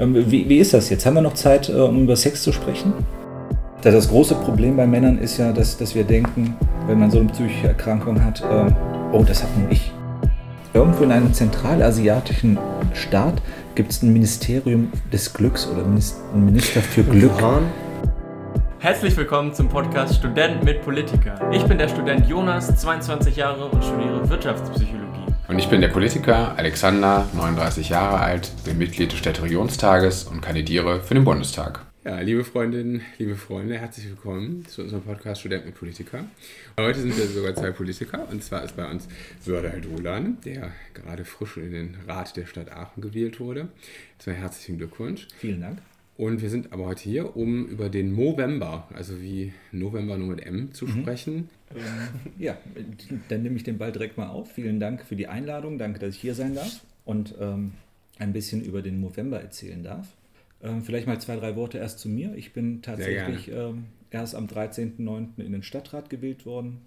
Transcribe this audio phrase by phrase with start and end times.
[0.00, 1.04] Ähm, wie, wie, ist das jetzt?
[1.04, 2.94] Haben wir noch Zeit, äh, um über Sex zu sprechen?
[3.82, 7.28] Das große Problem bei Männern ist ja, dass, dass wir denken, wenn man so eine
[7.28, 8.74] psychische Erkrankung hat, ähm,
[9.12, 9.92] oh, das hat nur ich.
[10.72, 12.58] Irgendwo in einem zentralasiatischen
[12.94, 13.42] Staat
[13.74, 17.32] gibt es ein Ministerium des Glücks oder ein Minister für Glück.
[18.78, 21.38] Herzlich willkommen zum Podcast Student mit Politiker.
[21.52, 24.99] Ich bin der Student Jonas, 22 Jahre und studiere Wirtschaftspsychologie.
[25.50, 31.00] Und ich bin der Politiker Alexander, 39 Jahre alt, bin Mitglied des Städteregionstages und kandidiere
[31.00, 31.84] für den Bundestag.
[32.04, 36.22] Ja, liebe Freundinnen, liebe Freunde, herzlich willkommen zu unserem Podcast Student mit Politiker.
[36.78, 39.08] Heute sind wir sogar zwei Politiker und zwar ist bei uns
[39.40, 43.66] Sördal Dolan, der gerade frisch in den Rat der Stadt Aachen gewählt wurde.
[44.18, 45.26] Zwei herzlichen Glückwunsch.
[45.36, 45.78] Vielen Dank.
[46.20, 50.44] Und wir sind aber heute hier, um über den Movember, also wie November nur mit
[50.44, 51.00] M, zu mhm.
[51.00, 51.48] sprechen.
[51.74, 52.58] Ähm, ja,
[53.30, 54.52] dann nehme ich den Ball direkt mal auf.
[54.52, 55.78] Vielen Dank für die Einladung.
[55.78, 57.72] Danke, dass ich hier sein darf und ähm,
[58.18, 60.08] ein bisschen über den Movember erzählen darf.
[60.62, 62.34] Ähm, vielleicht mal zwei, drei Worte erst zu mir.
[62.34, 65.42] Ich bin tatsächlich ähm, erst am 13.09.
[65.42, 66.82] in den Stadtrat gewählt worden.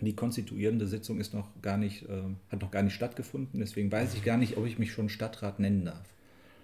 [0.00, 3.58] Die konstituierende Sitzung ist noch gar nicht, äh, hat noch gar nicht stattgefunden.
[3.58, 6.04] Deswegen weiß ich gar nicht, ob ich mich schon Stadtrat nennen darf.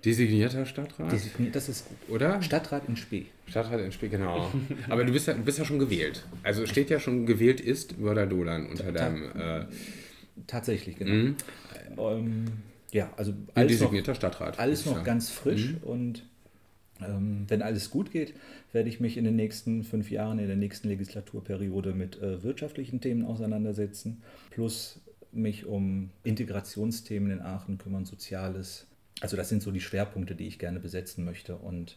[0.07, 1.11] Designierter Stadtrat?
[1.11, 2.15] Designiert, das ist gut.
[2.15, 2.41] Oder?
[2.41, 3.27] Stadtrat in Spee.
[3.49, 4.53] Stadtrat in Spee, genau.
[4.89, 6.25] Aber du bist, ja, du bist ja schon gewählt.
[6.45, 9.25] Also steht ja schon, gewählt ist Wörder Dolan unter deinem...
[9.37, 9.65] Äh,
[10.47, 11.13] Tatsächlich, genau.
[11.13, 11.37] Mhm.
[11.98, 12.45] Ähm,
[12.93, 14.59] ja, also alles designierter noch, Stadtrat.
[14.61, 15.03] Alles noch ja.
[15.03, 15.79] ganz frisch mhm.
[15.83, 16.23] und
[17.01, 18.35] ähm, wenn alles gut geht,
[18.73, 23.01] werde ich mich in den nächsten fünf Jahren, in der nächsten Legislaturperiode mit äh, wirtschaftlichen
[23.01, 25.01] Themen auseinandersetzen, plus
[25.33, 28.87] mich um Integrationsthemen in Aachen kümmern, Soziales,
[29.20, 31.56] also das sind so die Schwerpunkte, die ich gerne besetzen möchte.
[31.56, 31.97] Und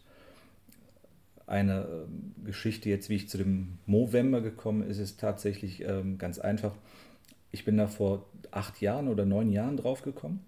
[1.48, 6.40] eine ähm, Geschichte jetzt, wie ich zu dem Movember gekommen ist, ist tatsächlich ähm, ganz
[6.40, 6.74] einfach.
[7.52, 10.46] Ich bin da vor acht Jahren oder neun Jahren drauf gekommen.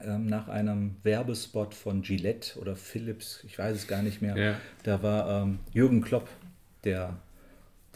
[0.00, 4.36] Ähm, nach einem Werbespot von Gillette oder Philips, ich weiß es gar nicht mehr.
[4.36, 4.56] Ja.
[4.82, 6.28] Da war ähm, Jürgen Klopp,
[6.84, 7.16] der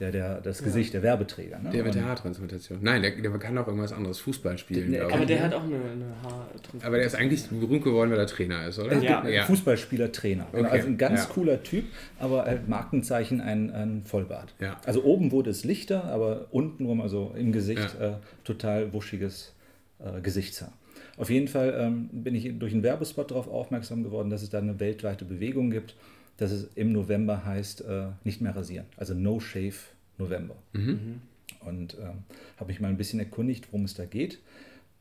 [0.01, 1.01] der, der, das Gesicht, ja.
[1.01, 1.59] der Werbeträger.
[1.59, 1.71] Ne?
[1.71, 2.79] Der mit der Haartransplantation.
[2.81, 4.93] Nein, der, der kann auch irgendwas anderes, Fußball spielen.
[4.93, 6.83] Der, aber der hat auch eine, eine Haartransplantation.
[6.83, 8.99] Aber der ist eigentlich berühmt geworden, weil er Trainer ist, oder?
[8.99, 9.45] Ja, ja.
[9.45, 10.47] Fußballspieler, Trainer.
[10.53, 10.65] Okay.
[10.65, 11.27] Also ein ganz ja.
[11.27, 11.85] cooler Typ,
[12.19, 14.55] aber halt Markenzeichen ein, ein Vollbart.
[14.59, 14.81] Ja.
[14.87, 18.13] Also oben wurde es lichter, aber unten rum, also im Gesicht, äh,
[18.45, 19.53] total wuschiges
[19.99, 20.73] äh, Gesichtshaar.
[21.19, 24.59] Auf jeden Fall ähm, bin ich durch einen Werbespot darauf aufmerksam geworden, dass es da
[24.59, 25.95] eine weltweite Bewegung gibt
[26.41, 28.87] dass es im November heißt, äh, nicht mehr rasieren.
[28.97, 29.75] Also No Shave
[30.17, 30.57] November.
[30.73, 31.21] Mhm.
[31.61, 32.25] Und ähm,
[32.57, 34.39] habe mich mal ein bisschen erkundigt, worum es da geht.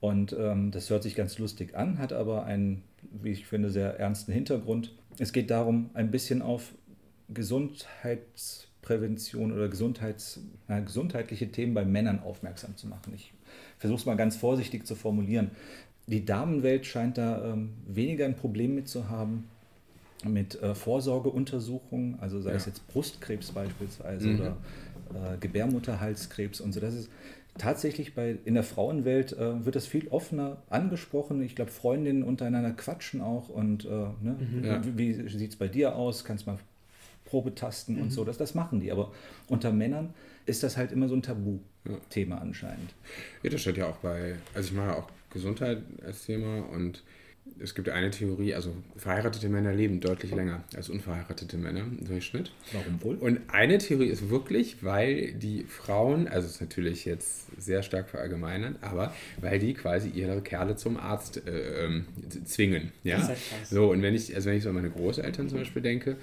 [0.01, 2.83] Und ähm, das hört sich ganz lustig an, hat aber einen,
[3.23, 4.93] wie ich finde, sehr ernsten Hintergrund.
[5.17, 6.73] Es geht darum, ein bisschen auf
[7.29, 13.13] Gesundheitsprävention oder Gesundheits, na, gesundheitliche Themen bei Männern aufmerksam zu machen.
[13.15, 13.31] Ich
[13.77, 15.51] versuche es mal ganz vorsichtig zu formulieren.
[16.05, 19.45] Die Damenwelt scheint da ähm, weniger ein Problem mit zu haben
[20.25, 22.57] mit äh, Vorsorgeuntersuchungen, also sei ja.
[22.57, 24.39] es jetzt Brustkrebs beispielsweise mhm.
[24.39, 24.57] oder
[25.13, 26.79] äh, Gebärmutterhalskrebs und so.
[26.79, 27.09] Das ist
[27.57, 31.41] tatsächlich bei, in der Frauenwelt äh, wird das viel offener angesprochen.
[31.41, 34.37] Ich glaube, Freundinnen untereinander quatschen auch und äh, ne?
[34.39, 34.63] mhm.
[34.63, 34.81] ja.
[34.85, 36.25] wie, wie sieht es bei dir aus?
[36.25, 36.57] Kannst mal
[37.25, 38.03] Probetasten mhm.
[38.03, 38.25] und so.
[38.25, 38.91] Das, das machen die.
[38.91, 39.11] Aber
[39.47, 40.13] unter Männern
[40.45, 42.41] ist das halt immer so ein Tabu-Thema ja.
[42.41, 42.93] anscheinend.
[43.43, 47.03] Ja, das steht ja auch bei, also ich mache auch Gesundheit als Thema und
[47.59, 52.51] es gibt eine Theorie, also verheiratete Männer leben deutlich länger als unverheiratete Männer im Durchschnitt.
[52.71, 53.15] Warum wohl?
[53.15, 58.09] Und eine Theorie ist wirklich, weil die Frauen, also es ist natürlich jetzt sehr stark
[58.09, 62.05] verallgemeinert, aber weil die quasi ihre Kerle zum Arzt äh, ähm,
[62.45, 62.91] zwingen.
[63.03, 63.17] Ja?
[63.17, 63.69] Das ist halt krass.
[63.69, 66.17] So, und wenn ich, also wenn ich so an meine Großeltern zum Beispiel denke,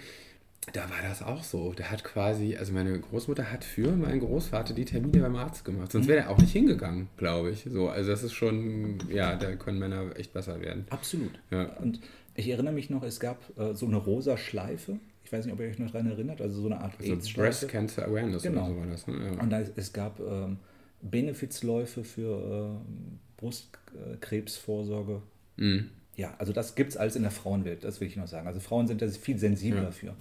[0.72, 1.72] da war das auch so.
[1.72, 5.92] Der hat quasi, also meine Großmutter hat für meinen Großvater die Termine beim Arzt gemacht.
[5.92, 7.66] Sonst wäre er auch nicht hingegangen, glaube ich.
[7.70, 10.86] So, also das ist schon, ja, da können Männer echt besser werden.
[10.90, 11.38] Absolut.
[11.50, 11.66] Ja.
[11.76, 12.00] Und
[12.34, 14.98] ich erinnere mich noch, es gab äh, so eine rosa Schleife.
[15.24, 16.40] Ich weiß nicht, ob ihr euch noch daran erinnert.
[16.40, 18.66] Also so eine Art also Breast Cancer Awareness genau.
[18.66, 19.06] oder so war das.
[19.06, 19.32] Ne?
[19.34, 19.42] Ja.
[19.42, 20.58] Und da, es gab ähm,
[21.00, 25.22] Benefizläufe für äh, Brustkrebsvorsorge.
[25.56, 28.46] Mhm ja, also das gibt es alles in der Frauenwelt, das will ich noch sagen.
[28.46, 29.90] Also Frauen sind da viel sensibler ja.
[29.90, 30.14] für.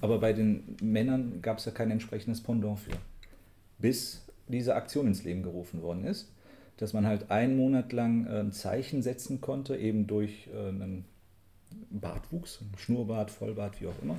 [0.00, 2.92] Aber bei den Männern gab es ja kein entsprechendes Pendant für.
[3.78, 6.30] Bis diese Aktion ins Leben gerufen worden ist,
[6.76, 11.04] dass man halt einen Monat lang äh, ein Zeichen setzen konnte, eben durch äh, einen
[11.90, 14.18] Bartwuchs, Schnurrbart, Vollbart, wie auch immer.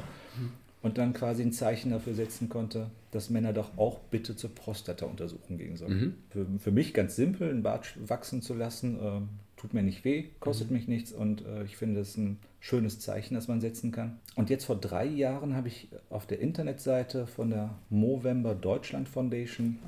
[0.81, 5.57] Und dann quasi ein Zeichen dafür setzen konnte, dass Männer doch auch bitte zur Prostata-Untersuchung
[5.57, 5.99] gehen sollen.
[5.99, 6.13] Mhm.
[6.29, 9.21] Für, für mich ganz simpel, einen Bart wachsen zu lassen, äh,
[9.59, 10.77] tut mir nicht weh, kostet mhm.
[10.77, 14.19] mich nichts und äh, ich finde es ein schönes Zeichen, das man setzen kann.
[14.35, 19.79] Und jetzt vor drei Jahren habe ich auf der Internetseite von der Movember Deutschland Foundation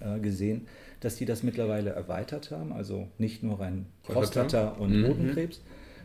[0.00, 0.66] äh, gesehen,
[1.00, 5.08] dass die das mittlerweile erweitert haben, also nicht nur rein Prostata und mhm.
[5.08, 5.60] Hodenkrebs,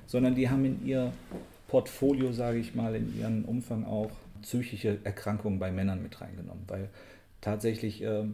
[0.05, 1.13] sondern die haben in ihr
[1.69, 4.11] Portfolio, sage ich mal, in ihrem Umfang auch
[4.41, 6.89] psychische Erkrankungen bei Männern mit reingenommen, weil
[7.39, 8.25] tatsächlich äh,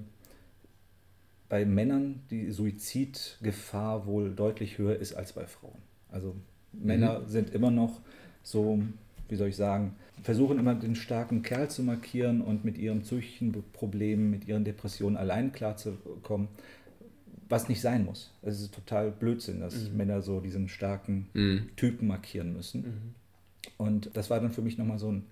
[1.50, 5.78] bei Männern die Suizidgefahr wohl deutlich höher ist als bei Frauen.
[6.12, 6.36] Also
[6.74, 7.28] Männer mhm.
[7.28, 8.02] sind immer noch
[8.44, 8.82] so,
[9.30, 13.64] wie soll ich sagen, versuchen immer den starken Kerl zu markieren und mit ihren psychischen
[13.74, 16.48] Problemen, mit ihren Depressionen allein klarzukommen,
[17.50, 18.34] was nicht sein muss.
[18.42, 19.98] Es ist total Blödsinn, dass mhm.
[19.98, 21.70] Männer so diesen starken mhm.
[21.76, 22.82] Typen markieren müssen.
[22.82, 23.16] Mhm.
[23.78, 25.24] Und das war dann für mich nochmal so ein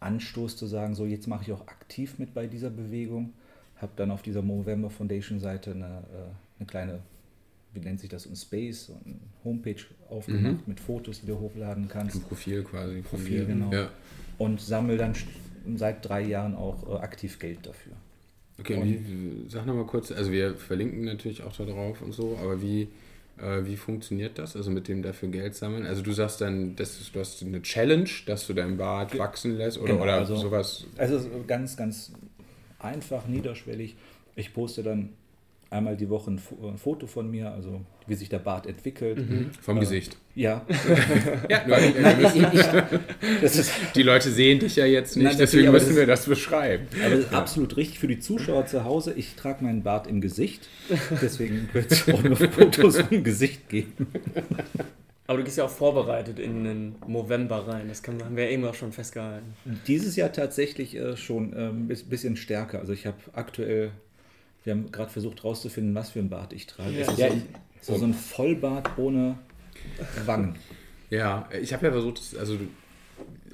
[0.00, 3.32] Anstoß zu sagen, so jetzt mache ich auch aktiv mit bei dieser Bewegung.
[3.80, 7.00] Habe dann auf dieser Movember Foundation Seite eine, äh, eine kleine
[7.72, 10.62] wie nennt sich das, ein Space, eine Homepage aufgemacht mhm.
[10.66, 12.16] mit Fotos, die du hochladen kannst.
[12.16, 13.00] Ein Profil quasi.
[13.02, 13.72] Profil, genau.
[13.72, 13.90] Ja.
[14.38, 15.14] Und sammle dann
[15.76, 17.92] seit drei Jahren auch äh, aktiv Geld dafür.
[18.58, 22.38] Okay, und wie, sag nochmal kurz, also wir verlinken natürlich auch da drauf und so,
[22.42, 22.88] aber wie,
[23.38, 25.86] äh, wie funktioniert das, also mit dem dafür Geld sammeln?
[25.86, 29.56] Also du sagst dann, das ist, du hast eine Challenge, dass du deinen Bart wachsen
[29.56, 30.84] lässt oder, genau, oder also, sowas?
[30.98, 32.12] Also ganz, ganz
[32.80, 33.96] einfach, niederschwellig.
[34.36, 35.10] Ich poste dann
[35.70, 36.40] einmal die Woche ein,
[36.76, 39.18] Foto von mir, also wie sich der Bart entwickelt.
[39.18, 39.50] Mhm.
[39.60, 40.16] Vom äh, Gesicht.
[40.34, 40.66] Ja.
[41.48, 41.94] ja Nein,
[42.34, 42.62] ich,
[43.40, 46.86] das ist, die Leute sehen dich ja jetzt nicht, Nein, deswegen müssen wir das beschreiben.
[47.04, 49.14] Aber das ist absolut richtig für die Zuschauer zu Hause.
[49.14, 50.68] Ich trage meinen Bart im Gesicht,
[51.22, 54.08] deswegen wird es auch nur Fotos vom Gesicht geben.
[55.30, 57.86] Aber du gehst ja auch vorbereitet in den November rein.
[57.86, 59.54] Das kann, haben wir ja eben auch schon festgehalten.
[59.86, 62.80] Dieses Jahr tatsächlich äh, schon ein äh, bisschen stärker.
[62.80, 63.92] Also ich habe aktuell
[64.64, 66.92] wir haben gerade versucht herauszufinden, was für ein Bart ich trage.
[66.92, 67.12] Ja.
[67.12, 67.30] ja
[67.80, 69.38] so, so, ein Vollbart ohne
[70.26, 70.56] Wangen.
[71.08, 72.58] Ja, ich habe ja versucht, also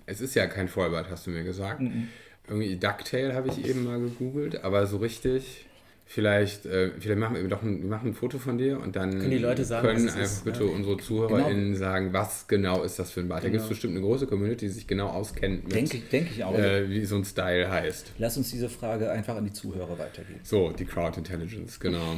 [0.06, 1.80] es ist ja kein Vollbart, hast du mir gesagt.
[1.80, 2.08] Mhm.
[2.48, 5.66] Irgendwie Ducktail habe ich eben mal gegoogelt, aber so richtig
[6.08, 9.10] Vielleicht, äh, vielleicht machen wir doch ein, wir machen ein Foto von dir und dann
[9.10, 10.70] können, die Leute sagen, können einfach ist, bitte ja.
[10.70, 11.78] unsere ZuhörerInnen genau.
[11.78, 13.42] sagen, was genau ist das für ein Bart.
[13.42, 13.50] Genau.
[13.50, 16.56] Da gibt es bestimmt eine große Community, die sich genau auskennt denke, denke ich auch.
[16.56, 18.12] Äh, wie so ein Style heißt.
[18.18, 20.38] Lass uns diese Frage einfach an die Zuhörer weitergeben.
[20.44, 22.16] So, die Crowd Intelligence, genau.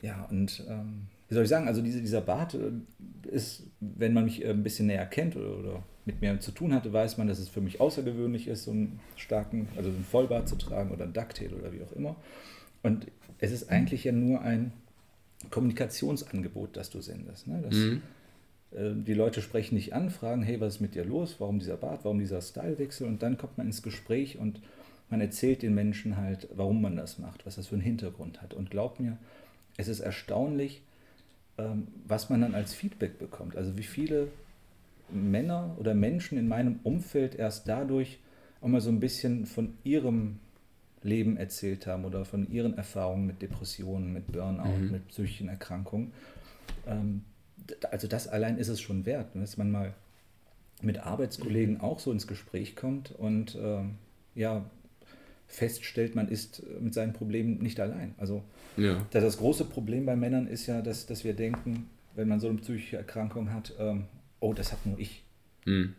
[0.00, 4.26] Ja, und ähm, wie soll ich sagen, also diese, dieser Bart äh, ist, wenn man
[4.26, 7.26] mich äh, ein bisschen näher kennt oder, oder mit mir zu tun hatte, weiß man,
[7.26, 11.04] dass es für mich außergewöhnlich ist, so einen starken, also einen Vollbart zu tragen oder
[11.04, 12.14] ein Ducktail oder wie auch immer.
[12.84, 13.06] Und
[13.44, 14.72] es ist eigentlich ja nur ein
[15.50, 17.46] Kommunikationsangebot, das du sendest.
[17.46, 17.60] Ne?
[17.62, 18.02] Das, mhm.
[18.72, 21.36] äh, die Leute sprechen dich an, fragen, hey, was ist mit dir los?
[21.38, 22.04] Warum dieser Bart?
[22.04, 23.06] Warum dieser Stylewechsel?
[23.06, 24.60] Und dann kommt man ins Gespräch und
[25.10, 28.54] man erzählt den Menschen halt, warum man das macht, was das für einen Hintergrund hat.
[28.54, 29.18] Und glaub mir,
[29.76, 30.82] es ist erstaunlich,
[31.58, 33.56] ähm, was man dann als Feedback bekommt.
[33.56, 34.28] Also wie viele
[35.10, 38.18] Männer oder Menschen in meinem Umfeld erst dadurch
[38.62, 40.40] auch mal so ein bisschen von ihrem
[41.04, 44.90] Leben erzählt haben oder von ihren Erfahrungen mit Depressionen, mit Burnout, mhm.
[44.90, 46.12] mit psychischen Erkrankungen.
[46.86, 47.22] Ähm,
[47.90, 49.94] also das allein ist es schon wert, ne, dass man mal
[50.82, 53.92] mit Arbeitskollegen auch so ins Gespräch kommt und ähm,
[54.34, 54.64] ja,
[55.46, 58.14] feststellt, man ist mit seinen Problemen nicht allein.
[58.18, 58.42] Also
[58.76, 59.06] ja.
[59.10, 62.58] das große Problem bei Männern ist ja, dass, dass wir denken, wenn man so eine
[62.58, 64.06] psychische Erkrankung hat, ähm,
[64.40, 65.22] oh, das hat nur ich.
[65.64, 65.94] Mhm.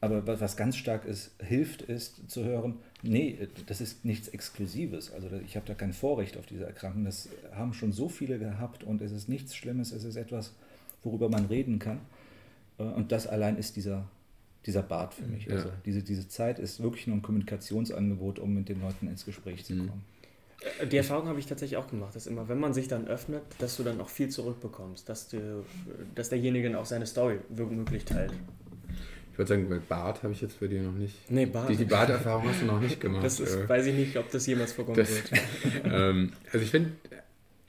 [0.00, 5.10] Aber was ganz stark ist, hilft, ist zu hören, nee, das ist nichts Exklusives.
[5.10, 7.04] Also ich habe da kein Vorrecht auf diese Erkrankung.
[7.04, 10.52] Das haben schon so viele gehabt und es ist nichts Schlimmes, es ist etwas,
[11.02, 12.00] worüber man reden kann.
[12.78, 14.06] Äh, und das allein ist dieser,
[14.66, 15.46] dieser Bart für mich.
[15.46, 15.54] Ja.
[15.54, 19.64] Also diese, diese Zeit ist wirklich nur ein Kommunikationsangebot, um mit den Leuten ins Gespräch
[19.64, 19.88] zu mhm.
[19.88, 20.04] kommen.
[20.80, 23.42] Äh, die Erfahrung habe ich tatsächlich auch gemacht, dass immer, wenn man sich dann öffnet,
[23.58, 25.64] dass du dann auch viel zurückbekommst, dass, du,
[26.14, 28.32] dass derjenige dann auch seine Story womöglich teilt.
[29.36, 31.30] Ich würde sagen, mit Bart habe ich jetzt bei dir noch nicht.
[31.30, 31.68] Nee, Bart.
[31.68, 33.22] Die, die Barterfahrung hast du noch nicht gemacht.
[33.22, 35.42] Das ist, weiß ich nicht, ob das jemals vorkommen das, wird.
[35.84, 36.92] ähm, also ich finde,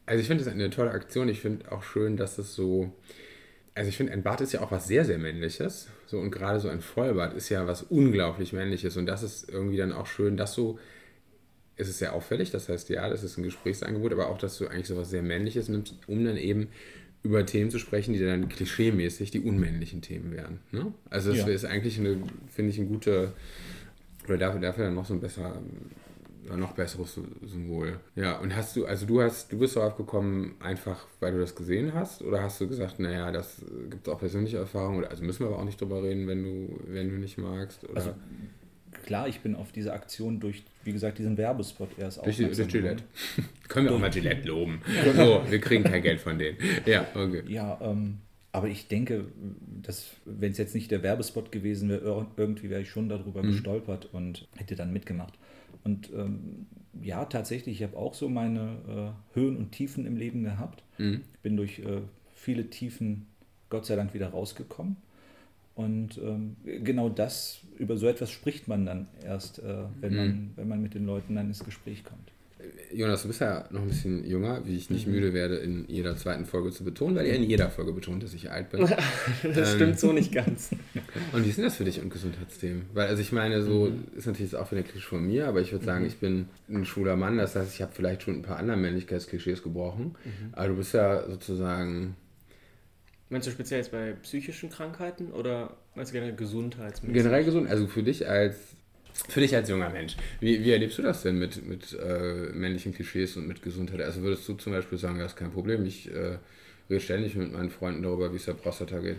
[0.05, 1.27] also ich finde das eine tolle Aktion.
[1.27, 2.93] Ich finde auch schön, dass es so.
[3.75, 5.89] Also ich finde, ein Bart ist ja auch was sehr, sehr Männliches.
[6.05, 8.95] So, und gerade so ein Vollbart ist ja was unglaublich Männliches.
[8.95, 10.79] Und das ist irgendwie dann auch schön, dass so.
[11.75, 14.67] Es ist sehr auffällig, das heißt, ja, das ist ein Gesprächsangebot, aber auch, dass du
[14.67, 16.69] eigentlich so was sehr Männliches nimmst, um dann eben
[17.27, 20.59] über Themen zu sprechen, die dann klischeemäßig die unmännlichen Themen wären.
[20.71, 20.93] Ne?
[21.09, 21.47] Also das ja.
[21.47, 22.17] ist eigentlich, eine,
[22.47, 23.33] finde ich, ein guter,
[24.25, 25.61] oder dafür, dafür dann noch so ein besser,
[26.55, 27.99] noch besseres Symbol.
[28.15, 31.53] Ja, und hast du, also du hast, du bist darauf gekommen, einfach weil du das
[31.53, 35.41] gesehen hast, oder hast du gesagt, naja, das gibt es auch persönliche Erfahrungen, also müssen
[35.41, 37.97] wir aber auch nicht drüber reden, wenn du, wenn du nicht magst, oder?
[37.97, 38.13] Also,
[39.05, 43.03] klar, ich bin auf diese Aktion durch, wie gesagt, diesen Werbespot erst durch, durch Gillette.
[43.67, 44.81] Können wir auch mal Gillette loben.
[45.15, 46.57] so, wir kriegen kein Geld von denen.
[46.85, 47.43] Ja, okay.
[47.47, 48.19] Ja, ähm,
[48.51, 49.25] aber ich denke,
[49.83, 53.51] dass wenn es jetzt nicht der Werbespot gewesen wäre, irgendwie wäre ich schon darüber mhm.
[53.51, 55.33] gestolpert und hätte dann mitgemacht.
[55.83, 56.65] Und ähm,
[57.01, 60.83] ja, tatsächlich, ich habe auch so meine äh, Höhen und Tiefen im Leben gehabt.
[60.97, 61.21] Mhm.
[61.33, 62.01] Ich bin durch äh,
[62.33, 63.27] viele Tiefen
[63.69, 64.97] Gott sei Dank wieder rausgekommen.
[65.77, 70.17] Und ähm, genau das, über so etwas spricht man dann erst, äh, wenn, mhm.
[70.17, 72.31] man, wenn man mit den Leuten dann ins Gespräch kommt.
[72.91, 75.13] Jonas, du bist ja noch ein bisschen jünger, wie ich nicht mhm.
[75.13, 78.33] müde werde, in jeder zweiten Folge zu betonen, weil ihr in jeder Folge betont, dass
[78.33, 78.81] ich alt bin.
[79.43, 80.71] das ähm, stimmt so nicht ganz.
[81.31, 82.87] Und wie ist denn das für dich und Gesundheitsthemen?
[82.95, 84.05] Weil, also ich meine, so mhm.
[84.17, 86.07] ist natürlich jetzt auch wieder Klischee von mir, aber ich würde sagen, mhm.
[86.07, 89.61] ich bin ein schwuler Mann, das heißt, ich habe vielleicht schon ein paar andere Männlichkeitsklischees
[89.61, 90.53] gebrochen, mhm.
[90.53, 92.15] aber du bist ja sozusagen...
[93.29, 97.13] Meinst du speziell jetzt bei psychischen Krankheiten oder meinst du generell gesundheitsmäßig?
[97.13, 98.55] Generell gesund, also für dich als
[99.29, 102.93] für dich als junger Mensch, wie, wie erlebst du das denn mit, mit äh, männlichen
[102.93, 104.01] Klischees und mit Gesundheit?
[104.01, 106.37] Also würdest du zum Beispiel sagen, das ist kein Problem, ich äh,
[106.89, 109.17] rede ständig mit meinen Freunden darüber, wie es der Prostata geht?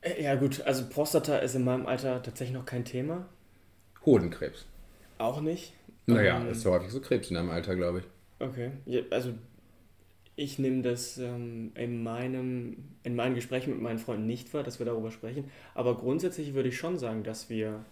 [0.00, 3.26] Äh, ja gut, also Prostata ist in meinem Alter tatsächlich noch kein Thema.
[4.04, 4.66] Hodenkrebs?
[5.18, 5.72] Auch nicht.
[6.06, 8.04] Naja, ähm, ist so häufig so Krebs in deinem Alter, glaube ich.
[8.38, 9.32] Okay, ja, also
[10.36, 14.78] ich nehme das ähm, in, meinem, in meinen Gesprächen mit meinen Freunden nicht wahr, dass
[14.78, 15.50] wir darüber sprechen.
[15.74, 17.84] Aber grundsätzlich würde ich schon sagen, dass wir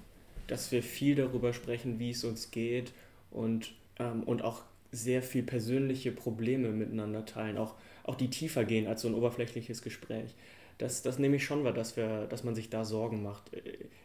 [0.46, 2.92] dass wir viel darüber sprechen, wie es uns geht
[3.30, 7.74] und, ähm, und auch sehr viel persönliche Probleme miteinander teilen, auch,
[8.04, 10.34] auch die tiefer gehen als so ein oberflächliches Gespräch.
[10.78, 13.50] Das, das nehme ich schon wahr, dass, wir, dass man sich da Sorgen macht.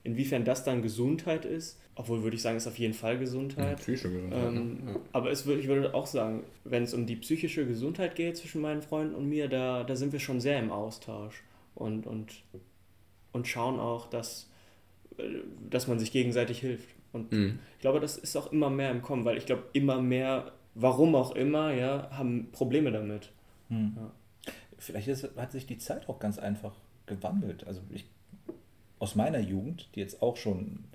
[0.03, 3.71] Inwiefern das dann Gesundheit ist, obwohl würde ich sagen, ist auf jeden Fall Gesundheit.
[3.71, 4.53] Ja, psychische Gesundheit.
[4.53, 4.95] Ähm, ja.
[5.11, 8.81] Aber es ich würde auch sagen, wenn es um die psychische Gesundheit geht zwischen meinen
[8.81, 12.43] Freunden und mir, da, da sind wir schon sehr im Austausch und, und,
[13.31, 14.49] und schauen auch, dass,
[15.69, 16.89] dass man sich gegenseitig hilft.
[17.11, 17.59] Und mhm.
[17.75, 21.15] ich glaube, das ist auch immer mehr im Kommen, weil ich glaube, immer mehr, warum
[21.15, 23.31] auch immer, ja, haben Probleme damit.
[23.69, 23.93] Mhm.
[23.97, 24.11] Ja.
[24.79, 26.73] Vielleicht ist, hat sich die Zeit auch ganz einfach
[27.05, 27.67] gewandelt.
[27.67, 28.05] Also ich,
[28.97, 30.85] aus meiner Jugend, die jetzt auch schon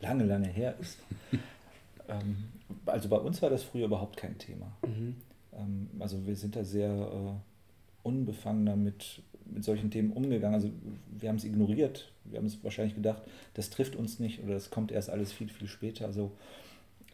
[0.00, 0.98] lange, lange her ist,
[2.08, 2.48] ähm,
[2.86, 4.72] also bei uns war das früher überhaupt kein Thema.
[4.86, 5.16] Mhm.
[5.52, 10.54] Ähm, also wir sind da sehr äh, unbefangener mit, mit solchen Themen umgegangen.
[10.54, 10.70] Also
[11.10, 12.10] wir haben es ignoriert.
[12.24, 13.22] Wir haben es wahrscheinlich gedacht,
[13.54, 16.06] das trifft uns nicht oder das kommt erst alles viel, viel später.
[16.06, 16.32] Also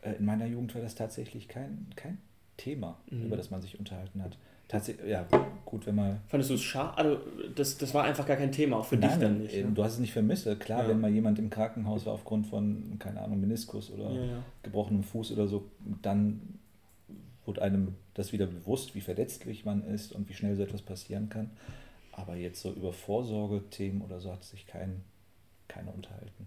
[0.03, 2.19] äh, in meiner Jugend war das tatsächlich kein, kein
[2.57, 3.27] Thema, mhm.
[3.27, 4.39] über das man sich unterhalten hat.
[4.69, 5.27] Tatsächlich, ja,
[5.65, 6.21] gut, wenn man.
[6.27, 6.97] Fandest du es schade?
[6.97, 7.19] Also,
[7.55, 9.55] das, das war einfach gar kein Thema, auch für Nein, dich dann nicht.
[9.55, 9.73] Ne?
[9.75, 10.49] Du hast es nicht vermisst.
[10.61, 10.89] Klar, ja.
[10.89, 14.43] wenn mal jemand im Krankenhaus war aufgrund von, keine Ahnung, Meniskus oder ja, ja.
[14.63, 15.67] gebrochenem Fuß oder so,
[16.03, 16.41] dann
[17.45, 21.29] wurde einem das wieder bewusst, wie verletzlich man ist und wie schnell so etwas passieren
[21.29, 21.51] kann.
[22.13, 25.03] Aber jetzt so über Vorsorgethemen oder so hat sich kein,
[25.69, 26.47] keiner unterhalten.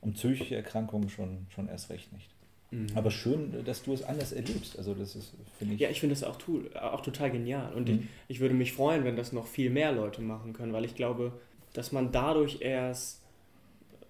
[0.00, 2.28] Um psychische Erkrankungen schon, schon erst recht nicht.
[2.72, 2.86] Mhm.
[2.94, 4.78] Aber schön, dass du es anders erlebst.
[4.78, 5.80] Also das ist, finde ich.
[5.80, 6.38] Ja, ich finde das auch,
[6.80, 7.72] auch total genial.
[7.74, 8.08] Und mhm.
[8.28, 10.94] ich, ich würde mich freuen, wenn das noch viel mehr Leute machen können, weil ich
[10.94, 11.32] glaube,
[11.74, 13.20] dass man dadurch erst,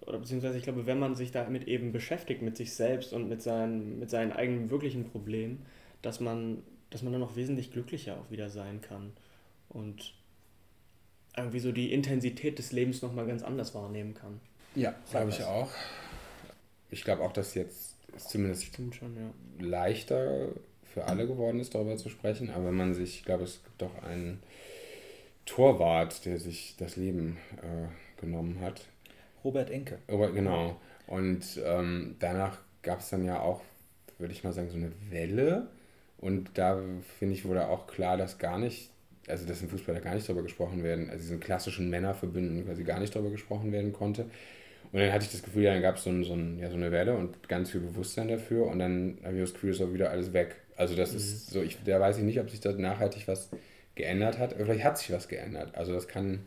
[0.07, 3.43] oder beziehungsweise ich glaube, wenn man sich damit eben beschäftigt, mit sich selbst und mit
[3.43, 5.67] seinen, mit seinen eigenen wirklichen Problemen,
[6.01, 9.13] dass man, dass man dann auch wesentlich glücklicher auch wieder sein kann.
[9.69, 10.15] Und
[11.37, 14.41] irgendwie so die Intensität des Lebens nochmal ganz anders wahrnehmen kann.
[14.77, 15.71] Ja, glaube ich auch.
[16.91, 19.67] Ich glaube auch, dass jetzt zumindest schon, ja.
[19.67, 20.49] leichter
[20.85, 22.51] für alle geworden ist, darüber zu sprechen.
[22.51, 24.43] Aber wenn man sich, ich glaube, es gibt doch einen
[25.47, 28.87] Torwart, der sich das Leben äh, genommen hat.
[29.45, 29.99] Robert Enke.
[30.11, 30.81] Robert, genau.
[31.07, 33.63] Und ähm, danach gab es dann ja auch,
[34.19, 35.69] würde ich mal sagen, so eine Welle
[36.23, 36.81] und da
[37.19, 38.91] finde ich, wurde auch klar, dass gar nicht,
[39.27, 42.85] also dass im Fußball da gar nicht darüber gesprochen werden, also diesen klassischen Männerverbünden quasi
[42.85, 44.31] gar nicht darüber gesprochen werden konnte.
[44.93, 46.69] Und dann hatte ich das Gefühl, ja, dann gab es so, ein, so, ein, ja,
[46.69, 49.81] so eine Welle und ganz viel Bewusstsein dafür und dann habe ich das Gefühl, ist
[49.81, 50.57] auch wieder alles weg.
[50.77, 51.17] Also das mhm.
[51.19, 53.51] ist so, ich, da weiß ich nicht, ob sich da nachhaltig was
[53.95, 54.55] geändert hat.
[54.55, 55.75] Aber vielleicht hat sich was geändert.
[55.75, 56.41] Also das kann,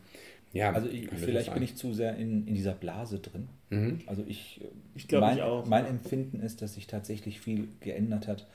[0.53, 0.71] ja.
[0.71, 3.49] Also ich, vielleicht bin ich zu sehr in, in dieser Blase drin.
[3.69, 3.99] Mhm.
[4.05, 4.61] Also ich,
[4.93, 5.65] ich glaube mein, auch.
[5.65, 8.47] Mein Empfinden ist, dass sich tatsächlich viel geändert hat.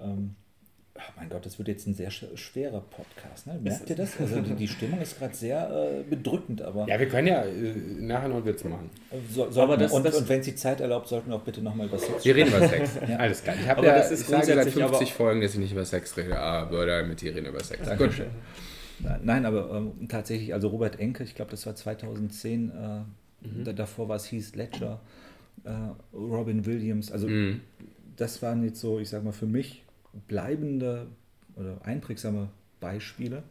[0.00, 0.36] Ähm,
[0.96, 3.48] Oh mein Gott, das wird jetzt ein sehr schwerer Podcast.
[3.48, 3.58] Ne?
[3.60, 4.18] Merkt ihr das?
[4.20, 6.86] Also die, die Stimmung ist gerade sehr äh, bedrückend, aber.
[6.88, 8.90] Ja, wir können ja äh, nachher noch einen Witz machen.
[9.28, 11.62] So, aber das, und, das, und wenn es die Zeit erlaubt, sollten wir auch bitte
[11.62, 12.90] nochmal über Sex Wir reden über Sex.
[13.08, 13.16] ja.
[13.16, 13.56] Alles klar.
[13.60, 16.16] Ich habe ja, das ist ich sage seit 50 Folgen, dass ich nicht über Sex
[16.16, 17.88] rede, aber mit dir reden über Sex.
[17.98, 18.22] Gut.
[19.22, 23.76] Nein, aber ähm, tatsächlich, also Robert Enke, ich glaube, das war 2010, äh, mhm.
[23.76, 25.00] davor war es Heath Ledger,
[25.64, 25.70] äh,
[26.16, 27.62] Robin Williams, also mhm.
[28.16, 29.83] das waren jetzt so, ich sag mal, für mich
[30.28, 31.06] bleibende
[31.56, 32.48] oder einprägsame
[32.80, 33.42] Beispiele,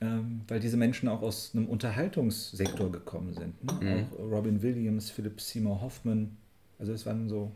[0.00, 3.64] ähm, weil diese Menschen auch aus einem Unterhaltungssektor gekommen sind.
[3.64, 3.72] Ne?
[3.80, 3.92] Mhm.
[3.92, 6.36] Auch Robin Williams, Philip Seymour Hoffman,
[6.78, 7.52] also es waren so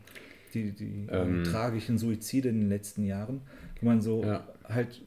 [0.55, 1.45] die, die ähm.
[1.45, 3.43] tragischen Suizide in den letzten Jahren,
[3.81, 4.47] wo man so ja.
[4.65, 5.03] halt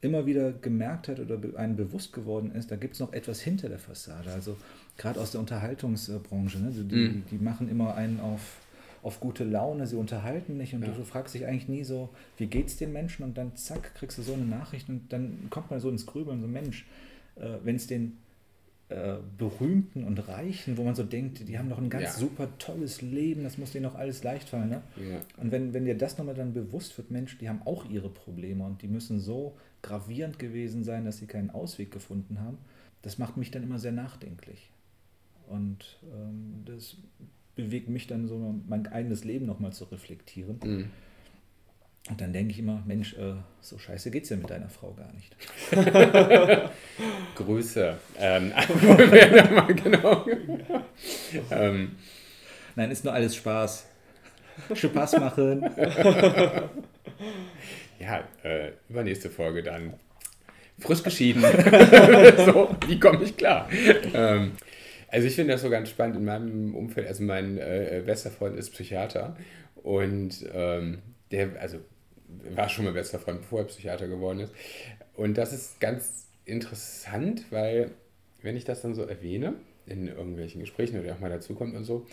[0.00, 3.68] immer wieder gemerkt hat oder einem bewusst geworden ist, da gibt es noch etwas hinter
[3.68, 4.30] der Fassade.
[4.30, 4.56] Also
[4.96, 6.70] gerade aus der Unterhaltungsbranche, ne?
[6.70, 7.24] die, mhm.
[7.30, 8.58] die machen immer einen auf
[9.06, 10.88] auf gute Laune, sie unterhalten nicht und ja.
[10.88, 12.08] du, du, fragst dich eigentlich nie so,
[12.38, 15.70] wie geht's den Menschen und dann zack, kriegst du so eine Nachricht und dann kommt
[15.70, 16.86] man so ins Grübeln, so Mensch,
[17.36, 18.18] äh, wenn es den
[18.88, 22.12] äh, Berühmten und Reichen, wo man so denkt, die haben doch ein ganz Ja.
[22.14, 24.70] super tolles Leben, das muss denen doch alles leicht fallen.
[24.70, 24.82] Ne?
[24.96, 25.20] Ja.
[25.36, 28.64] Und wenn, wenn dir das nochmal dann bewusst wird, Mensch, die haben auch ihre Probleme
[28.64, 32.58] und die müssen so gravierend gewesen sein, dass sie keinen Ausweg gefunden haben,
[33.02, 34.70] das macht mich dann immer sehr nachdenklich.
[35.46, 36.96] Und ähm, das
[37.56, 40.60] bewegt mich dann so, mein eigenes Leben nochmal zu reflektieren.
[40.62, 40.90] Mhm.
[42.08, 45.12] Und dann denke ich immer, Mensch, äh, so scheiße geht's ja mit deiner Frau gar
[45.12, 45.34] nicht.
[47.34, 47.96] Grüße.
[48.18, 48.50] Ähm,
[49.54, 50.24] mal genau.
[51.50, 51.96] ähm,
[52.76, 53.86] Nein, ist nur alles Spaß.
[54.72, 55.62] Spaß machen.
[57.98, 59.94] ja, äh, übernächste Folge dann.
[60.78, 61.42] Frisch geschieden.
[62.44, 63.68] so, wie komme ich klar?
[64.14, 64.52] Ähm,
[65.16, 67.08] also ich finde das so ganz spannend in meinem Umfeld.
[67.08, 69.34] Also mein äh, bester Freund ist Psychiater
[69.76, 70.98] und ähm,
[71.30, 71.78] der, also
[72.54, 74.52] war schon mein bester Freund, bevor er Psychiater geworden ist.
[75.14, 77.92] Und das ist ganz interessant, weil
[78.42, 79.54] wenn ich das dann so erwähne,
[79.86, 82.06] in irgendwelchen Gesprächen oder auch mal dazukommt und so,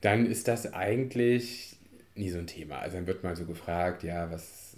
[0.00, 1.76] dann ist das eigentlich
[2.14, 2.78] nie so ein Thema.
[2.78, 4.76] Also dann wird mal so gefragt, ja, was,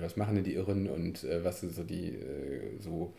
[0.00, 3.14] was machen denn die Irren und äh, was sind so die, äh, so,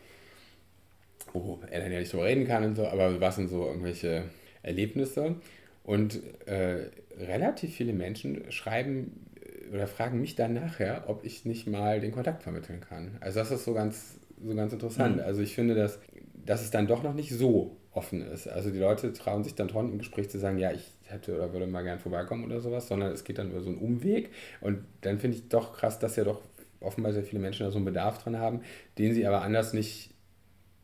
[1.33, 4.23] wo er dann ja nicht drüber reden kann und so, aber was sind so irgendwelche
[4.63, 5.35] Erlebnisse?
[5.83, 11.67] Und äh, relativ viele Menschen schreiben äh, oder fragen mich dann nachher, ob ich nicht
[11.67, 13.17] mal den Kontakt vermitteln kann.
[13.19, 15.17] Also das ist so ganz, so ganz interessant.
[15.17, 15.23] Mhm.
[15.23, 15.99] Also ich finde, dass,
[16.45, 18.47] dass es dann doch noch nicht so offen ist.
[18.47, 21.51] Also die Leute trauen sich dann schon im Gespräch zu sagen, ja, ich hätte oder
[21.51, 24.29] würde mal gern vorbeikommen oder sowas, sondern es geht dann über so einen Umweg.
[24.61, 26.41] Und dann finde ich doch krass, dass ja doch
[26.79, 28.61] offenbar sehr viele Menschen da so einen Bedarf dran haben,
[28.97, 30.10] den sie aber anders nicht,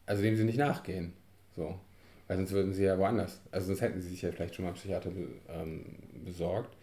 [0.08, 1.14] also dem sie nicht nachgehen.
[1.56, 1.76] So.
[2.28, 3.40] Weil sonst würden sie ja woanders.
[3.52, 5.12] Also sonst hätten sie sich ja vielleicht schon mal einen Psychiater
[5.50, 5.86] ähm,
[6.26, 6.76] besorgt.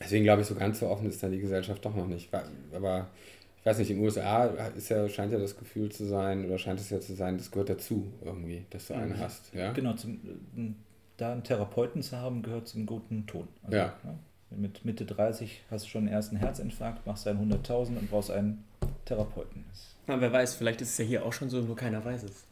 [0.00, 2.28] Deswegen glaube ich, so ganz so offen ist dann die Gesellschaft doch noch nicht.
[2.74, 3.06] Aber
[3.60, 4.44] ich weiß nicht, in den USA
[4.76, 7.50] ist ja, scheint ja das Gefühl zu sein, oder scheint es ja zu sein, das
[7.50, 9.54] gehört dazu irgendwie, dass du einen hast.
[9.54, 9.72] Ja?
[9.72, 10.20] Genau, zum,
[11.16, 13.48] da einen Therapeuten zu haben, gehört zum guten Ton.
[13.64, 13.94] Also, Ja.
[14.04, 14.18] ne,
[14.50, 18.64] mit Mitte 30 hast du schon einen ersten Herzinfarkt, machst einen 100.000 und brauchst einen
[19.06, 19.64] Therapeuten.
[19.70, 22.24] Das Na, wer weiß, vielleicht ist es ja hier auch schon so, nur keiner weiß
[22.24, 22.44] es.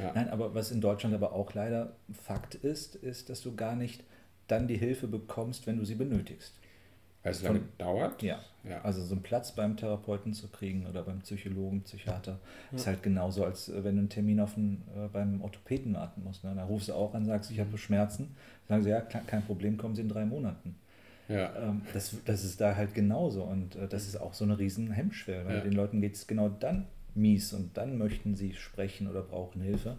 [0.00, 0.12] Ja.
[0.14, 1.92] Nein, aber was in Deutschland aber auch leider
[2.24, 4.02] Fakt ist, ist, dass du gar nicht
[4.46, 6.54] dann die Hilfe bekommst, wenn du sie benötigst.
[7.22, 8.22] Weil es lange dauert.
[8.22, 8.38] Ja.
[8.62, 8.82] Ja.
[8.82, 12.38] Also so einen Platz beim Therapeuten zu kriegen oder beim Psychologen, Psychiater,
[12.72, 16.22] ist halt genauso, als äh, wenn du einen Termin auf einen, äh, beim Orthopäden warten
[16.22, 16.44] musst.
[16.44, 16.52] Ne?
[16.54, 18.36] Da rufst du auch an, sagst, ich habe Schmerzen.
[18.68, 20.76] Sagen sie, ja, kein Problem, kommen sie in drei Monaten.
[21.28, 21.54] Ja.
[21.56, 24.90] Ähm, das, das ist da halt genauso und äh, das ist auch so eine riesen
[24.90, 25.60] Hemmschwelle, weil Ja.
[25.62, 29.96] den Leuten geht es genau dann mies und dann möchten sie sprechen oder brauchen Hilfe.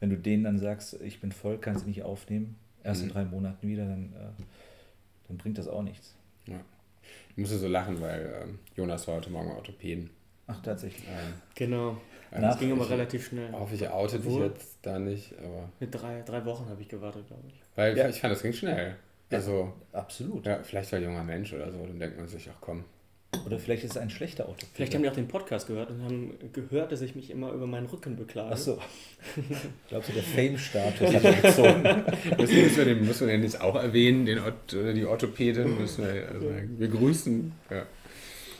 [0.00, 3.12] Wenn du denen dann sagst, ich bin voll, kannst du nicht aufnehmen, erst in Mhm.
[3.12, 4.42] drei Monaten wieder, dann, äh,
[5.28, 6.14] dann bringt das auch nichts.
[6.46, 6.60] ja.
[7.30, 10.10] Ich musste so lachen, weil ähm, Jonas war heute Morgen Orthopäden.
[10.48, 11.06] Ach, tatsächlich.
[11.06, 12.00] Ähm, Genau.
[12.32, 13.52] Ja, das ging aber ich- relativ schnell.
[13.52, 15.68] hoffe, ich oute dich jetzt da nicht, aber.
[15.78, 17.54] Mit drei, drei Wochen habe ich gewartet, glaube ich.
[17.76, 18.08] Weil Ja.
[18.08, 18.96] ich fand, das ging schnell.
[19.30, 19.38] Ja.
[19.38, 20.46] Also, Absolut.
[20.46, 22.84] ja, vielleicht war junger Mensch oder so, dann denkt man sich, ach komm.
[23.44, 24.70] Oder vielleicht ist es ein schlechter Orthopäde.
[24.74, 27.66] Vielleicht haben die auch den Podcast gehört und haben gehört, dass ich mich immer über
[27.66, 28.50] meinen Rücken beklage.
[28.52, 28.78] Ach so.
[29.88, 31.82] Glaubst du, der Fame-Status hat er gezogen?
[32.38, 35.78] Deswegen müssen wir den, müssen wir den jetzt auch erwähnen, den Ort, oder die Orthopädin
[35.78, 37.52] müssen wir also, begrüßen.
[37.70, 37.86] Ja.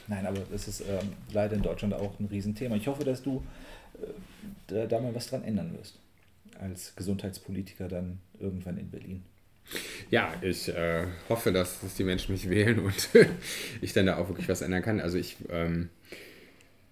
[0.07, 2.75] Nein, aber das ist ähm, leider in Deutschland auch ein Riesenthema.
[2.75, 3.43] Ich hoffe, dass du
[4.01, 4.07] äh,
[4.67, 5.99] da, da mal was dran ändern wirst.
[6.59, 9.23] Als Gesundheitspolitiker dann irgendwann in Berlin.
[10.09, 13.09] Ja, ich äh, hoffe, dass, dass die Menschen mich wählen und
[13.81, 14.99] ich dann da auch wirklich was ändern kann.
[14.99, 15.89] Also ich ähm,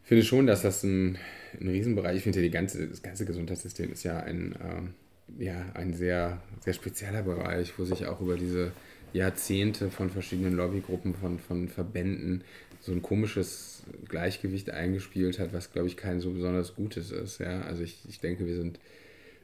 [0.03, 1.17] finde schon, dass das ein,
[1.59, 4.93] ein Riesenbereich, ich finde ja ganze, das ganze Gesundheitssystem ist ja ein, ähm,
[5.39, 8.73] ja, ein sehr, sehr spezieller Bereich, wo sich auch über diese
[9.13, 12.43] Jahrzehnte von verschiedenen Lobbygruppen, von, von Verbänden
[12.81, 17.39] so ein komisches Gleichgewicht eingespielt hat, was, glaube ich, kein so besonders Gutes ist.
[17.39, 17.61] Ja?
[17.61, 18.77] Also ich, ich denke, wir sind,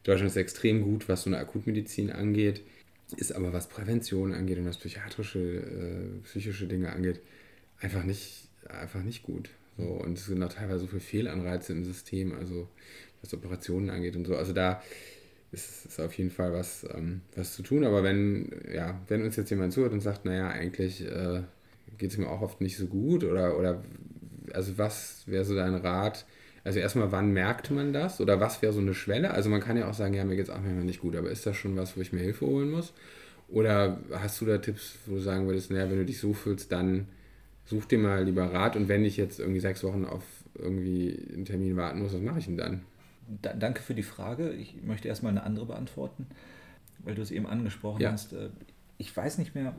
[0.04, 2.62] Deutschland ist extrem gut, was so eine Akutmedizin angeht
[3.14, 7.22] ist aber was Prävention angeht und was psychiatrische, äh, psychische Dinge angeht,
[7.80, 9.50] einfach nicht, einfach nicht gut.
[9.78, 12.68] So, und es sind auch teilweise so viele Fehlanreize im System, also
[13.22, 14.36] was Operationen angeht und so.
[14.36, 14.82] Also da
[15.52, 17.84] ist, ist auf jeden Fall was, ähm, was zu tun.
[17.84, 21.44] Aber wenn, ja, wenn uns jetzt jemand zuhört und sagt, naja, eigentlich äh,
[21.98, 23.84] geht es mir auch oft nicht so gut oder, oder
[24.54, 26.26] also was wäre so dein Rat?
[26.64, 28.22] Also erstmal, wann merkt man das?
[28.22, 29.32] Oder was wäre so eine Schwelle?
[29.32, 31.30] Also man kann ja auch sagen, ja, mir geht es auch manchmal nicht gut, aber
[31.32, 32.94] ist das schon was, wo ich mir Hilfe holen muss?
[33.50, 36.72] Oder hast du da Tipps, wo du sagen würdest, naja, wenn du dich so fühlst,
[36.72, 37.08] dann
[37.66, 40.24] such dir mal lieber Rat und wenn ich jetzt irgendwie sechs Wochen auf
[40.56, 42.82] irgendwie einen Termin warten muss, was mache ich denn dann?
[43.42, 44.52] Da, danke für die Frage.
[44.52, 46.28] Ich möchte erstmal eine andere beantworten,
[47.00, 48.12] weil du es eben angesprochen Ja.
[48.12, 48.34] hast.
[48.34, 48.50] Äh,
[48.98, 49.74] Ich weiß nicht mehr,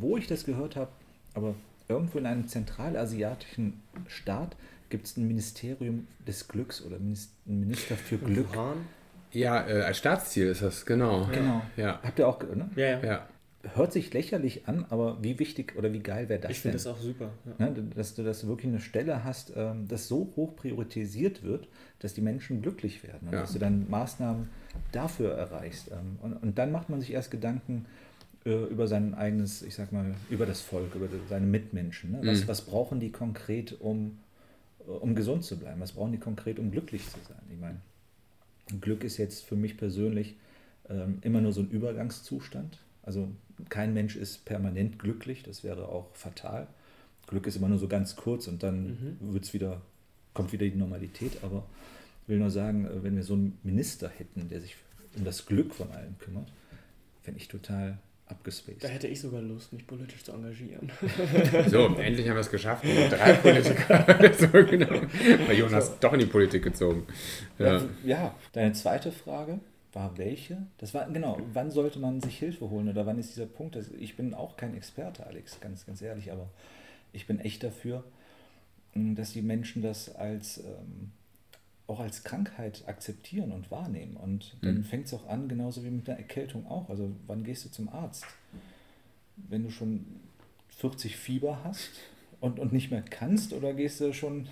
[0.00, 0.90] wo ich das gehört habe,
[1.34, 1.54] aber
[1.88, 4.56] irgendwo in einem zentralasiatischen Staat
[4.88, 8.54] gibt es ein Ministerium des Glücks oder ein Minister für Glück.
[8.54, 8.86] Wuhan?
[9.32, 11.28] Ja, äh, als Staatsziel ist das, genau.
[11.32, 11.62] Genau.
[11.76, 12.00] Ja.
[12.02, 12.70] Habt ihr auch, ne?
[12.76, 13.04] Ja, ja.
[13.04, 13.28] ja.
[13.74, 16.86] Hört sich lächerlich an, aber wie wichtig oder wie geil wäre das Ich finde das
[16.86, 17.30] auch super.
[17.58, 17.68] Ja.
[17.68, 21.68] Ne, dass, du, dass du wirklich eine Stelle hast, ähm, das so hoch priorisiert wird,
[21.98, 23.28] dass die Menschen glücklich werden.
[23.28, 23.40] Und ja.
[23.40, 24.48] dass du dann Maßnahmen
[24.92, 25.90] dafür erreichst.
[25.90, 27.86] Ähm, und, und dann macht man sich erst Gedanken,
[28.44, 32.12] äh, über sein eigenes, ich sag mal, über das Volk, über seine Mitmenschen.
[32.12, 32.20] Ne?
[32.22, 32.48] Was, mhm.
[32.48, 34.18] was brauchen die konkret, um,
[34.88, 35.80] um gesund zu bleiben?
[35.80, 37.42] Was brauchen die konkret, um glücklich zu sein?
[37.52, 37.80] Ich meine,
[38.80, 40.36] Glück ist jetzt für mich persönlich
[40.88, 42.78] ähm, immer nur so ein Übergangszustand.
[43.02, 43.28] Also
[43.68, 46.66] kein Mensch ist permanent glücklich, das wäre auch fatal.
[47.26, 49.32] Glück ist immer nur so ganz kurz und dann mhm.
[49.32, 49.82] wird's wieder,
[50.34, 51.42] kommt wieder die Normalität.
[51.42, 51.64] Aber
[52.22, 54.76] ich will nur sagen, äh, wenn wir so einen Minister hätten, der sich
[55.16, 56.50] um das Glück von allen kümmert,
[57.22, 57.98] fände ich total
[58.30, 58.84] abgespaced.
[58.84, 60.90] Da hätte ich sogar Lust, mich politisch zu engagieren.
[61.68, 62.84] So, endlich haben wir es geschafft.
[62.84, 65.00] Drei Politiker so genau.
[65.46, 65.94] Weil Jonas so.
[66.00, 67.06] doch in die Politik gezogen.
[67.58, 67.82] Ja.
[68.04, 69.60] ja, deine zweite Frage
[69.92, 70.66] war welche?
[70.78, 73.76] Das war, genau, wann sollte man sich Hilfe holen oder wann ist dieser Punkt?
[73.76, 76.48] Also ich bin auch kein Experte, Alex, ganz, ganz ehrlich, aber
[77.12, 78.04] ich bin echt dafür,
[78.94, 81.12] dass die Menschen das als ähm,
[81.88, 84.16] auch als Krankheit akzeptieren und wahrnehmen.
[84.16, 84.84] Und dann mhm.
[84.84, 86.88] fängt es auch an, genauso wie mit der Erkältung auch.
[86.90, 88.24] Also wann gehst du zum Arzt?
[89.36, 90.04] Wenn du schon
[90.68, 91.90] 40 Fieber hast
[92.40, 94.48] und, und nicht mehr kannst, oder gehst du schon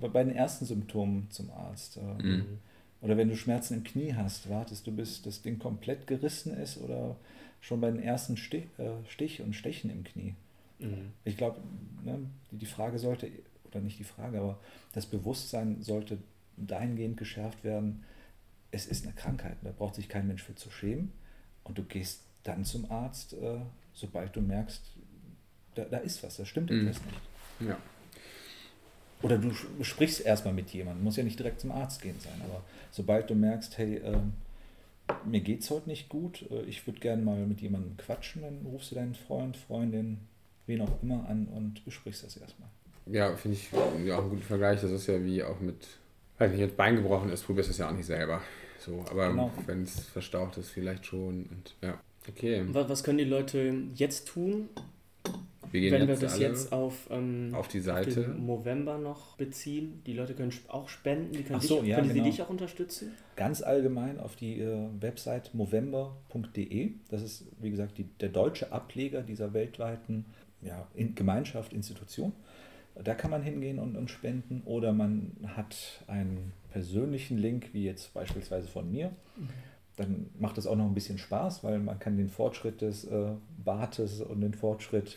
[0.00, 1.98] bei den ersten Symptomen zum Arzt?
[1.98, 2.58] Ähm, mhm.
[3.02, 6.78] Oder wenn du Schmerzen im Knie hast, wartest du, bis das Ding komplett gerissen ist
[6.78, 7.16] oder
[7.60, 10.34] schon bei den ersten Stich, äh, Stich und Stechen im Knie.
[10.78, 11.12] Mhm.
[11.24, 11.60] Ich glaube,
[12.02, 13.30] ne, die Frage sollte,
[13.70, 14.58] oder nicht die Frage, aber
[14.94, 16.16] das Bewusstsein sollte
[16.56, 18.04] dahingehend geschärft werden,
[18.70, 21.12] es ist eine Krankheit, da braucht sich kein Mensch für zu schämen.
[21.62, 23.58] Und du gehst dann zum Arzt, äh,
[23.92, 24.82] sobald du merkst,
[25.74, 26.88] da, da ist was, da stimmt mhm.
[26.88, 27.68] etwas nicht.
[27.68, 27.78] Ja.
[29.22, 32.62] Oder du sprichst erstmal mit jemandem, muss ja nicht direkt zum Arzt gehen sein, aber
[32.90, 34.18] sobald du merkst, hey, äh,
[35.24, 38.90] mir es heute nicht gut, äh, ich würde gerne mal mit jemandem quatschen, dann rufst
[38.90, 40.18] du deinen Freund, Freundin,
[40.66, 42.68] wen auch immer an und besprichst das erstmal.
[43.06, 43.70] Ja, finde ich
[44.06, 44.80] ja, auch einen guten Vergleich.
[44.80, 45.86] Das ist ja wie auch mit
[46.38, 48.40] Weiß nicht, jetzt Bein gebrochen ist, probierst du es ja auch nicht selber.
[48.78, 49.52] So, aber genau.
[49.66, 51.46] wenn es verstaucht ist, vielleicht schon.
[51.46, 51.98] Und, ja.
[52.28, 52.64] Okay.
[52.68, 54.68] Was können die Leute jetzt tun?
[55.70, 60.12] Wir wenn wir das jetzt auf, ähm, auf die Seite auf November noch beziehen, die
[60.12, 62.24] Leute können auch spenden, die können, so, dich, ja, können genau.
[62.24, 63.12] sie dich auch unterstützen?
[63.34, 66.92] Ganz allgemein auf die äh, Website movember.de.
[67.08, 70.26] Das ist, wie gesagt, die, der deutsche Ableger dieser weltweiten
[70.62, 72.32] ja, in Gemeinschaft, Institution.
[73.02, 78.14] Da kann man hingehen und, und spenden oder man hat einen persönlichen Link, wie jetzt
[78.14, 79.10] beispielsweise von mir.
[79.96, 83.30] Dann macht es auch noch ein bisschen Spaß, weil man kann den Fortschritt des äh,
[83.64, 85.16] Bartes und den Fortschritt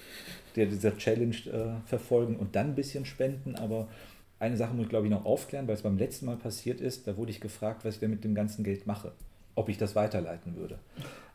[0.55, 3.55] der, dieser Challenge äh, verfolgen und dann ein bisschen spenden.
[3.55, 3.87] Aber
[4.39, 7.07] eine Sache muss ich, glaube ich, noch aufklären, weil es beim letzten Mal passiert ist.
[7.07, 9.11] Da wurde ich gefragt, was ich denn mit dem ganzen Geld mache.
[9.55, 10.77] Ob ich das weiterleiten würde.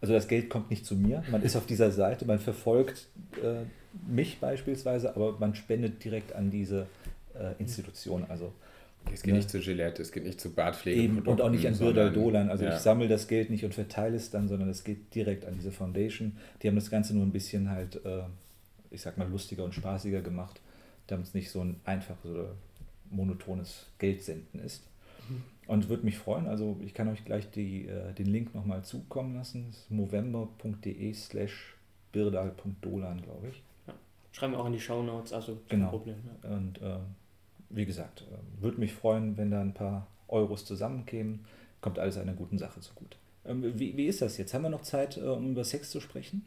[0.03, 1.23] Also das Geld kommt nicht zu mir.
[1.31, 3.07] Man ist auf dieser Seite, man verfolgt
[3.41, 3.65] äh,
[4.13, 6.89] mich beispielsweise, aber man spendet direkt an diese
[7.35, 8.25] äh, Institution.
[8.29, 8.53] Also,
[9.13, 9.39] es geht ne?
[9.39, 11.01] nicht zu Gillette, es geht nicht zu Bartpflege.
[11.01, 12.51] Eben, und auch nicht an Birdal Dolan.
[12.51, 12.75] Also ja.
[12.75, 15.71] ich sammle das Geld nicht und verteile es dann, sondern es geht direkt an diese
[15.71, 16.37] Foundation.
[16.63, 18.23] Die haben das Ganze nur ein bisschen halt, äh,
[18.91, 20.61] ich sag mal, lustiger und spaßiger gemacht,
[21.07, 22.57] damit es nicht so ein einfaches oder
[23.09, 24.83] monotones Geldsenden ist.
[25.29, 25.43] Mhm.
[25.73, 29.35] Und würde mich freuen, also ich kann euch gleich die, äh, den Link nochmal zukommen
[29.35, 29.69] lassen.
[29.71, 31.77] Das ist movember.de slash
[32.13, 33.63] birdal.dolan, glaube ich.
[34.33, 35.89] Schreiben wir auch in die Show Notes, also genau.
[35.89, 36.17] Problem.
[36.43, 36.51] Ja.
[36.51, 36.99] Und äh,
[37.71, 41.47] wie gesagt, äh, würde mich freuen, wenn da ein paar Euros zusammenkämen.
[41.81, 43.17] Kommt alles einer guten Sache zugute.
[43.47, 44.53] Ähm, wie, wie ist das jetzt?
[44.53, 46.45] Haben wir noch Zeit, äh, um über Sex zu sprechen?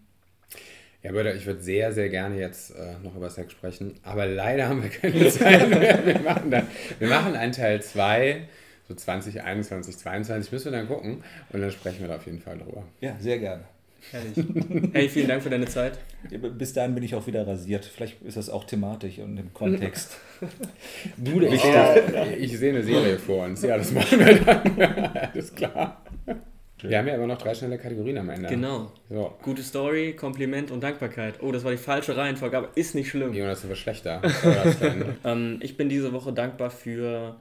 [1.01, 4.69] Ja, Bruder, ich würde sehr, sehr gerne jetzt äh, noch über Sex sprechen, aber leider
[4.69, 6.05] haben wir keine Zeit mehr.
[6.05, 6.67] Wir machen, dann,
[6.99, 8.47] wir machen einen Teil 2,
[8.87, 12.57] so 2021, 2022 müssen wir dann gucken und dann sprechen wir da auf jeden Fall
[12.57, 12.83] drüber.
[13.01, 13.63] Ja, sehr gerne.
[14.11, 14.91] Herrlich.
[14.93, 15.97] Hey, vielen Dank für deine Zeit.
[16.29, 17.85] Bis dahin bin ich auch wieder rasiert.
[17.85, 20.17] Vielleicht ist das auch thematisch und im Kontext.
[21.17, 21.95] du, ich, oh,
[22.37, 23.63] ich sehe eine Serie vor uns.
[23.63, 24.79] Ja, das machen wir dann.
[25.33, 26.03] Alles klar.
[26.81, 28.47] Wir haben ja aber noch drei schnelle Kategorien am Ende.
[28.47, 28.91] Genau.
[29.09, 29.33] So.
[29.41, 31.41] Gute Story, Kompliment und Dankbarkeit.
[31.41, 33.33] Oh, das war die falsche Reihenfolge, aber ist nicht schlimm.
[33.33, 34.21] Jonas, du wirst schlechter.
[35.23, 37.37] ähm, ich bin diese Woche dankbar für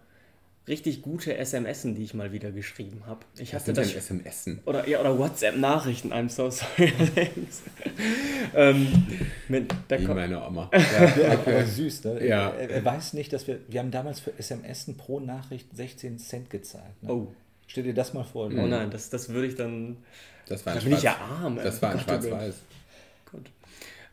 [0.67, 3.21] richtig gute SMSen, die ich mal wieder geschrieben habe.
[3.37, 4.61] Ich Was hatte das SMSen?
[4.65, 6.13] Oder ja, oder WhatsApp Nachrichten.
[6.13, 6.93] I'm so sorry.
[8.55, 9.07] ähm,
[9.49, 10.71] mit, Wie meine Oma.
[10.75, 11.65] Ja, okay.
[11.65, 12.27] süß, ne?
[12.27, 12.51] Ja.
[12.51, 16.51] Er, er, weiß nicht, dass wir wir haben damals für SMSen pro Nachricht 16 Cent
[16.51, 17.03] gezahlt.
[17.03, 17.13] Ne?
[17.13, 17.35] Oh.
[17.67, 18.47] Stell dir das mal vor.
[18.47, 19.97] Oh nein, das, das würde ich dann.
[20.47, 21.57] Das war ein da bin ich ja arm.
[21.57, 22.55] Das war ein Schwarz-Weiß.
[23.31, 23.51] Gut.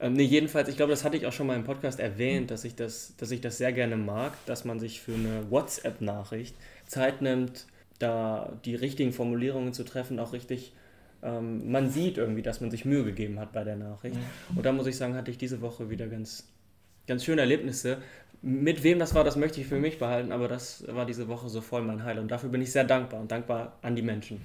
[0.01, 2.65] Ähm, nee, jedenfalls, ich glaube, das hatte ich auch schon mal im Podcast erwähnt, dass
[2.65, 6.55] ich das, dass ich das sehr gerne mag, dass man sich für eine WhatsApp-Nachricht
[6.87, 7.67] Zeit nimmt,
[7.99, 10.73] da die richtigen Formulierungen zu treffen, auch richtig
[11.23, 14.17] ähm, man sieht irgendwie, dass man sich Mühe gegeben hat bei der Nachricht.
[14.55, 16.47] Und da muss ich sagen, hatte ich diese Woche wieder ganz,
[17.07, 17.97] ganz schöne Erlebnisse.
[18.41, 21.47] Mit wem das war, das möchte ich für mich behalten, aber das war diese Woche
[21.49, 22.23] so voll mein Highlight.
[22.23, 24.41] Und dafür bin ich sehr dankbar und dankbar an die Menschen,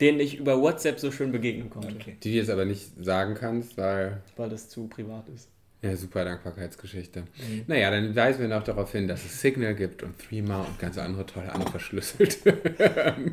[0.00, 1.94] denen ich über WhatsApp so schön begegnen konnte.
[1.94, 2.16] Okay.
[2.22, 4.22] Die du jetzt aber nicht sagen kannst, weil.
[4.36, 5.48] Weil das zu privat ist.
[5.82, 7.20] Ja, super Dankbarkeitsgeschichte.
[7.20, 7.64] Mhm.
[7.66, 10.98] Naja, dann weisen wir noch darauf hin, dass es Signal gibt und Threema und ganz
[10.98, 12.54] andere tolle, andere verschlüsselte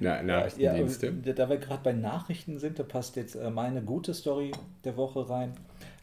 [0.00, 1.14] Na, Nachrichtendienste.
[1.24, 4.50] Ja, da wir gerade bei Nachrichten sind, da passt jetzt äh, meine gute Story
[4.82, 5.52] der Woche rein.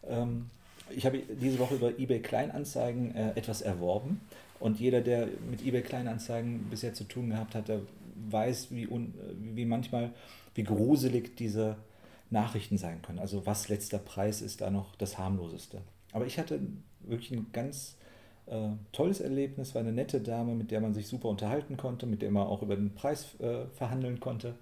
[0.07, 0.49] Ähm,
[0.95, 4.21] ich habe diese Woche über eBay Kleinanzeigen äh, etwas erworben
[4.61, 7.81] und jeder, der mit eBay Kleinanzeigen bisher zu tun gehabt hat, der
[8.29, 10.11] weiß, wie, un, wie manchmal,
[10.55, 11.77] wie gruselig diese
[12.29, 13.19] Nachrichten sein können.
[13.19, 15.81] Also was letzter Preis ist da noch das harmloseste.
[16.11, 16.59] Aber ich hatte
[17.01, 17.97] wirklich ein ganz
[18.47, 22.21] äh, tolles Erlebnis, war eine nette Dame, mit der man sich super unterhalten konnte, mit
[22.21, 24.55] der man auch über den Preis äh, verhandeln konnte.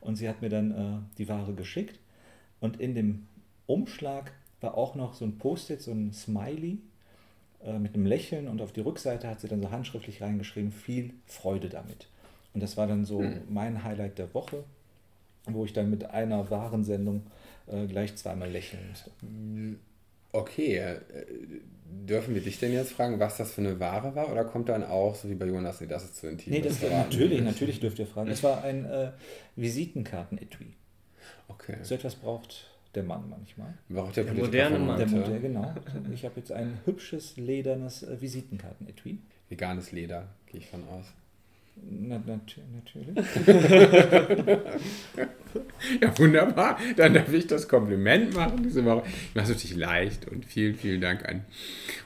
[0.00, 1.98] Und sie hat mir dann äh, die Ware geschickt.
[2.60, 3.26] Und in dem
[3.66, 6.78] Umschlag war auch noch so ein Post-it, so ein Smiley
[7.64, 8.48] äh, mit einem Lächeln.
[8.48, 12.08] Und auf die Rückseite hat sie dann so handschriftlich reingeschrieben, viel Freude damit.
[12.54, 13.42] Und das war dann so mhm.
[13.48, 14.64] mein Highlight der Woche
[15.54, 17.22] wo ich dann mit einer Warensendung
[17.66, 19.10] äh, gleich zweimal lächeln musste.
[20.32, 21.00] Okay, äh,
[22.06, 24.30] dürfen wir dich denn jetzt fragen, was das für eine Ware war?
[24.30, 26.52] Oder kommt dann auch, so wie bei Jonas, nee, das ist zu intim?
[26.52, 28.30] Nee, das war natürlich, natürlich dürft ihr fragen.
[28.30, 29.12] Es war ein äh,
[29.56, 30.74] Visitenkarten-Etui.
[31.48, 31.76] Okay.
[31.82, 33.74] So etwas braucht der Mann manchmal.
[33.88, 34.98] Braucht der, der moderne Mann.
[34.98, 35.74] Der moderne, genau.
[36.12, 39.18] Ich habe jetzt ein hübsches, ledernes äh, Visitenkarten-Etui.
[39.48, 41.06] Veganes Leder, gehe ich von aus.
[41.90, 43.16] Na, nat natürlich.
[46.00, 46.78] ja, wunderbar.
[46.96, 49.04] Dann darf ich das Kompliment machen diese Woche.
[49.06, 51.44] Ich mache es natürlich leicht und vielen, vielen Dank an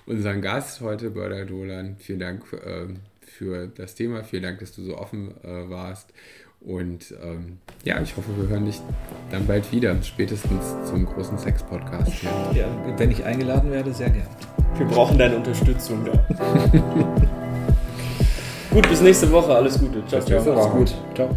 [0.06, 1.96] unseren Gast heute, Börder Dolan.
[1.98, 2.86] Vielen Dank äh,
[3.20, 4.22] für das Thema.
[4.24, 6.12] Vielen Dank, dass du so offen äh, warst.
[6.64, 8.80] Und ähm, ja, ich hoffe, wir hören dich
[9.30, 12.22] dann bald wieder, spätestens zum großen Sex-Podcast.
[12.54, 14.28] Ja, wenn ich eingeladen werde, sehr gerne.
[14.76, 17.32] Wir brauchen deine Unterstützung da.
[18.72, 19.54] Gut, bis nächste Woche.
[19.54, 20.04] Alles Gute.
[20.06, 20.52] Ciao, ciao.
[20.52, 20.94] Alles gut.
[21.14, 21.28] Ciao.